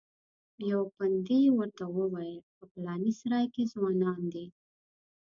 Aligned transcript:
یوه 0.69 0.87
پندي 0.95 1.41
ورته 1.57 1.83
وویل 1.97 2.39
په 2.57 2.63
پلانې 2.73 3.11
سرای 3.19 3.45
کې 3.53 3.63
ځوانان 3.73 4.21
دي. 4.33 4.45